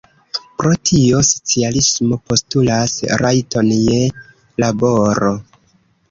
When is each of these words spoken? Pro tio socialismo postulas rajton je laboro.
Pro 0.59 0.69
tio 0.91 1.17
socialismo 1.31 2.17
postulas 2.31 2.95
rajton 3.23 3.69
je 3.75 3.99
laboro. 4.65 5.29